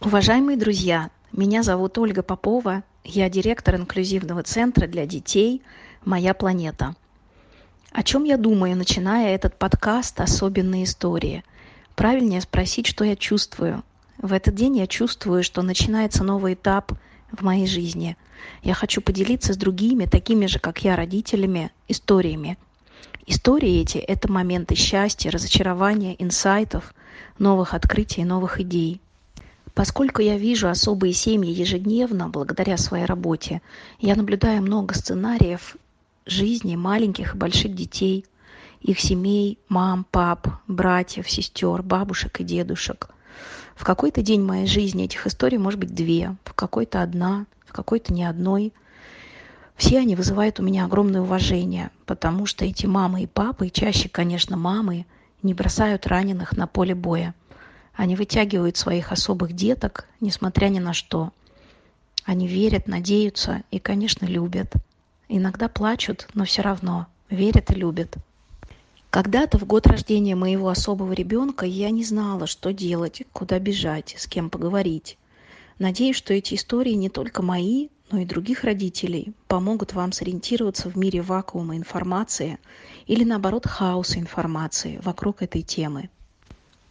[0.00, 5.60] Уважаемые друзья, меня зовут Ольга Попова, я директор инклюзивного центра для детей
[6.04, 6.94] «Моя планета».
[7.90, 11.42] О чем я думаю, начиная этот подкаст «Особенные истории»?
[11.96, 13.82] Правильнее спросить, что я чувствую.
[14.18, 16.92] В этот день я чувствую, что начинается новый этап
[17.32, 18.16] в моей жизни.
[18.62, 22.56] Я хочу поделиться с другими, такими же, как я, родителями, историями.
[23.26, 26.94] Истории эти– это моменты счастья, разочарования, инсайтов,
[27.40, 29.00] новых открытий, новых идей–
[29.78, 33.62] Поскольку я вижу особые семьи ежедневно, благодаря своей работе,
[34.00, 35.76] я наблюдаю много сценариев
[36.26, 38.26] жизни маленьких и больших детей,
[38.80, 43.10] их семей, мам, пап, братьев, сестер, бабушек и дедушек.
[43.76, 48.12] В какой-то день моей жизни этих историй может быть две, в какой-то одна, в какой-то
[48.12, 48.72] не одной.
[49.76, 54.08] Все они вызывают у меня огромное уважение, потому что эти мамы и папы, и чаще,
[54.08, 55.06] конечно, мамы,
[55.44, 57.32] не бросают раненых на поле боя–
[57.98, 61.32] они вытягивают своих особых деток, несмотря ни на что.
[62.22, 64.72] Они верят, надеются и, конечно, любят.
[65.28, 68.14] Иногда плачут, но все равно верят и любят.
[69.10, 74.28] Когда-то в год рождения моего особого ребенка я не знала, что делать, куда бежать, с
[74.28, 75.18] кем поговорить.
[75.80, 80.96] Надеюсь, что эти истории не только мои, но и других родителей помогут вам сориентироваться в
[80.96, 82.60] мире вакуума информации
[83.08, 86.10] или, наоборот, хаоса информации вокруг этой темы.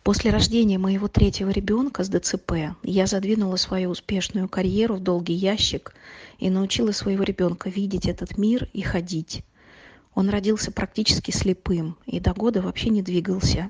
[0.08, 5.94] После рождения моего третьего ребенка с ДЦП я задвинула свою успешную карьеру в долгий ящик
[6.40, 9.44] и научила своего ребенка видеть этот мир и ходить.
[10.16, 13.70] Он родился практически слепым и до года вообще не двигался.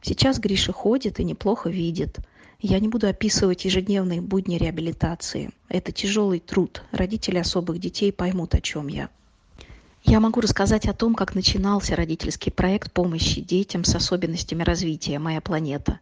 [0.00, 2.20] Сейчас Гриша ходит и неплохо видит.
[2.58, 5.50] Я не буду описывать ежедневные будни реабилитации.
[5.68, 6.84] Это тяжелый труд.
[6.90, 9.10] Родители особых детей поймут, о чем я.
[10.08, 15.40] Я могу рассказать о том, как начинался родительский проект помощи детям с особенностями развития «Моя
[15.40, 15.98] планета».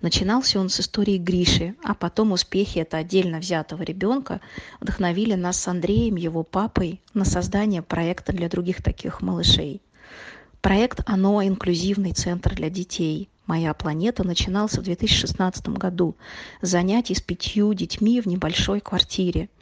[0.00, 4.40] Начинался он с истории Гриши, а потом успехи это отдельно взятого ребенка
[4.78, 9.82] вдохновили нас с Андреем, его папой, на создание проекта для других таких малышей.
[10.60, 11.42] Проект «Оно.
[11.42, 13.28] Инклюзивный центр для детей».
[13.46, 16.14] «Моя планета» начинался в 2016 году
[16.62, 19.48] с занятий с пятью детьми в небольшой квартире–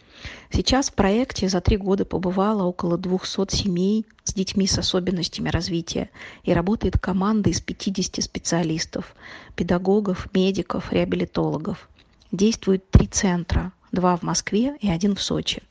[0.51, 6.11] Сейчас в проекте за три года побывало около 200 семей с детьми с особенностями развития
[6.45, 9.15] и работает команда из 50 специалистов,
[9.55, 11.89] педагогов, медиков, реабилитологов.
[12.33, 15.63] Действует три центра, два в Москве и один в Сочи.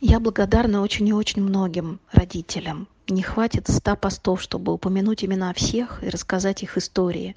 [0.00, 2.88] Я благодарна очень и очень многим родителям.
[3.08, 7.36] Не хватит ста постов, чтобы упомянуть имена всех и рассказать их истории.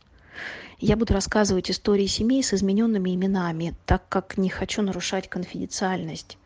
[0.80, 6.38] Я буду рассказывать истории семей с измененными именами, так как не хочу нарушать конфиденциальность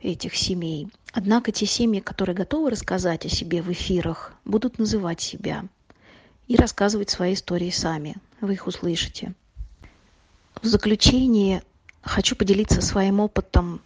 [0.00, 0.88] этих семей.
[1.12, 5.66] Однако те семьи, которые готовы рассказать о себе в эфирах, будут называть себя
[6.48, 8.16] и рассказывать свои истории сами.
[8.40, 9.34] Вы их услышите.
[10.62, 11.62] В заключение
[12.00, 13.82] хочу поделиться своим опытом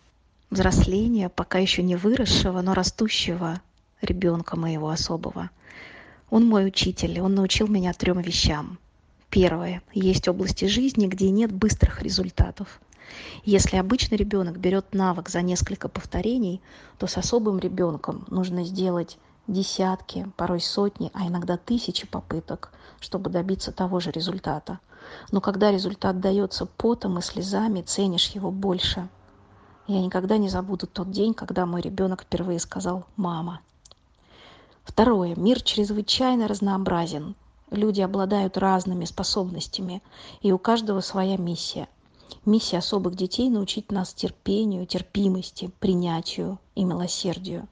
[0.51, 3.61] взросления, пока еще не выросшего, но растущего
[4.03, 5.51] ребенка моего особого.
[6.31, 8.79] Он мой учитель, он научил меня трем вещам–
[9.31, 9.83] Первое.
[9.93, 12.81] Есть области жизни, где нет быстрых результатов.
[13.45, 16.63] Если обычный ребенок берет навык за несколько повторений,
[16.99, 23.71] то с особым ребенком нужно сделать десятки, порой сотни, а иногда тысячи попыток, чтобы добиться
[23.71, 24.79] того же результата.
[25.31, 29.09] Но когда результат дается потом и слезами, ценишь его больше.
[29.87, 33.61] Я никогда не забуду тот день, когда мой ребенок впервые сказал «мама».
[34.85, 35.35] Второе.
[35.37, 37.35] Мир чрезвычайно разнообразен
[37.71, 40.03] люди обладают разными способностями
[40.41, 41.89] и у каждого своя миссия.
[42.45, 47.69] Миссия особых детей научить нас терпению терпимости принятию и милосердию.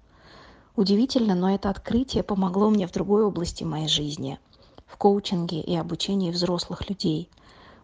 [0.76, 4.38] Удивительно но это открытие помогло мне в другой области моей жизни
[4.86, 7.28] в коучинге и обучении взрослых людей.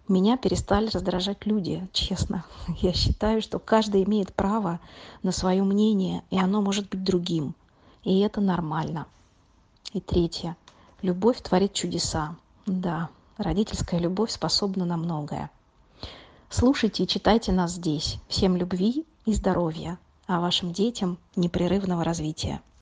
[0.09, 2.45] Меня перестали раздражать люди честно.
[2.81, 4.81] Я считаю что каждый имеет право
[5.23, 7.55] на свое мнение и оно может быть другим.
[8.05, 9.07] И это нормально.
[9.93, 10.57] И третье
[11.03, 12.37] Любовь творит чудеса.
[12.65, 15.51] Да, родительская любовь способна на многое.
[16.49, 18.19] Слушайте и читайте нас здесь.
[18.29, 22.63] Всем любви и здоровья, а вашим детям непрерывного развития.